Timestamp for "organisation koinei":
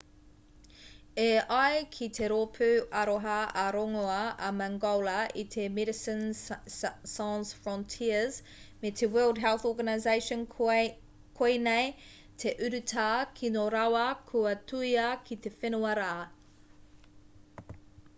9.75-11.87